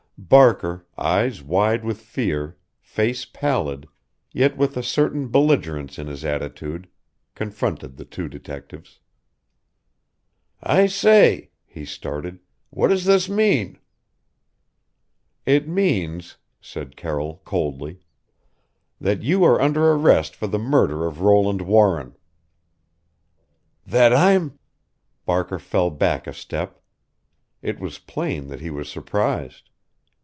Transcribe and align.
Barker, 0.23 0.85
eyes 0.99 1.41
wide 1.41 1.83
with 1.83 1.99
fear, 1.99 2.55
face 2.79 3.25
pallid 3.25 3.87
yet 4.31 4.55
with 4.55 4.77
a 4.77 4.83
certain 4.83 5.27
belligerence 5.29 5.97
in 5.99 6.05
his 6.07 6.23
attitude 6.23 6.87
confronted 7.33 7.97
the 7.97 8.05
two 8.05 8.29
detectives. 8.29 8.99
"I 10.63 10.85
say" 10.85 11.49
he 11.65 11.83
started, 11.85 12.39
"what 12.69 12.89
does 12.89 13.05
this 13.05 13.27
mean?" 13.27 13.79
"It 15.47 15.67
means," 15.67 16.37
said 16.61 16.95
Carroll 16.95 17.41
coldly, 17.43 17.99
"that 19.01 19.23
you 19.23 19.43
are 19.43 19.59
under 19.59 19.91
arrest 19.91 20.35
for 20.35 20.45
the 20.47 20.59
murder 20.59 21.05
of 21.07 21.21
Roland 21.21 21.63
Warren!" 21.63 22.15
"That 23.87 24.13
I'm" 24.13 24.59
Barker 25.25 25.57
fell 25.59 25.89
back 25.89 26.27
a 26.27 26.33
step. 26.33 26.79
It 27.63 27.79
was 27.79 27.97
plain 27.97 28.47
that 28.49 28.61
he 28.61 28.69
was 28.69 28.87
surprised. 28.87 29.67